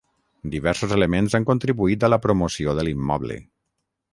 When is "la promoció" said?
2.15-2.77